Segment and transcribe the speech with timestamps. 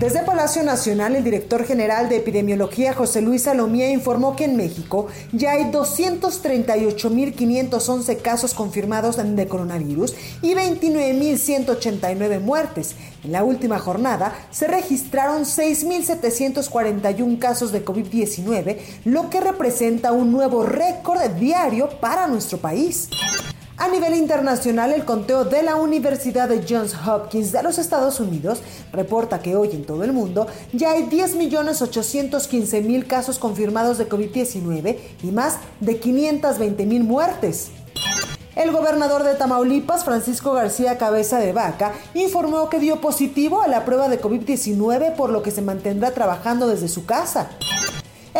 [0.00, 5.08] Desde Palacio Nacional, el director general de epidemiología José Luis Salomía informó que en México
[5.32, 12.94] ya hay 238.511 casos confirmados de coronavirus y 29.189 muertes.
[13.24, 20.62] En la última jornada se registraron 6.741 casos de COVID-19, lo que representa un nuevo
[20.62, 23.08] récord diario para nuestro país.
[23.80, 28.58] A nivel internacional, el conteo de la Universidad de Johns Hopkins de los Estados Unidos
[28.92, 35.30] reporta que hoy en todo el mundo ya hay 10.815.000 casos confirmados de COVID-19 y
[35.30, 37.68] más de 520.000 muertes.
[38.56, 43.84] El gobernador de Tamaulipas, Francisco García Cabeza de Vaca, informó que dio positivo a la
[43.84, 47.50] prueba de COVID-19 por lo que se mantendrá trabajando desde su casa.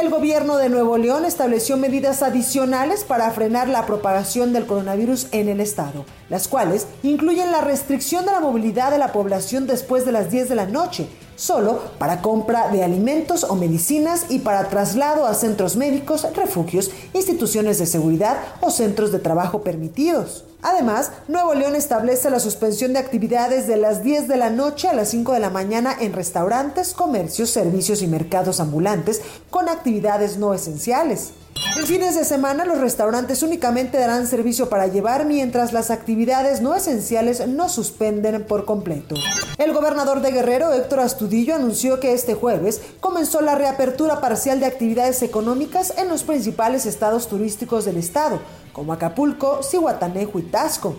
[0.00, 5.48] El gobierno de Nuevo León estableció medidas adicionales para frenar la propagación del coronavirus en
[5.48, 10.12] el estado, las cuales incluyen la restricción de la movilidad de la población después de
[10.12, 11.08] las 10 de la noche,
[11.38, 17.78] solo para compra de alimentos o medicinas y para traslado a centros médicos, refugios, instituciones
[17.78, 20.44] de seguridad o centros de trabajo permitidos.
[20.60, 24.92] Además, Nuevo León establece la suspensión de actividades de las 10 de la noche a
[24.92, 30.54] las 5 de la mañana en restaurantes, comercios, servicios y mercados ambulantes con actividades no
[30.54, 31.30] esenciales.
[31.76, 36.74] En fines de semana los restaurantes únicamente darán servicio para llevar mientras las actividades no
[36.74, 39.14] esenciales no suspenden por completo.
[39.58, 44.66] El gobernador de Guerrero, Héctor Astudillo, anunció que este jueves comenzó la reapertura parcial de
[44.66, 48.40] actividades económicas en los principales estados turísticos del estado,
[48.72, 50.96] como Acapulco, Cihuatanejo y Tasco.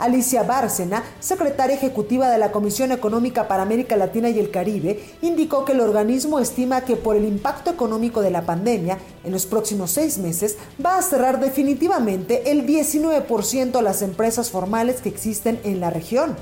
[0.00, 5.66] Alicia Bárcena, secretaria ejecutiva de la Comisión Económica para América Latina y el Caribe, indicó
[5.66, 9.90] que el organismo estima que por el impacto económico de la pandemia, en los próximos
[9.90, 15.80] seis meses va a cerrar definitivamente el 19% de las empresas formales que existen en
[15.80, 16.36] la región.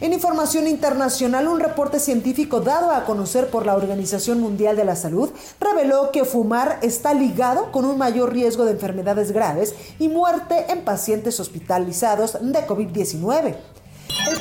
[0.00, 4.96] En información internacional, un reporte científico dado a conocer por la Organización Mundial de la
[4.96, 5.30] Salud
[5.60, 10.84] reveló que fumar está ligado con un mayor riesgo de enfermedades graves y muerte en
[10.84, 13.56] pacientes hospitalizados de COVID-19.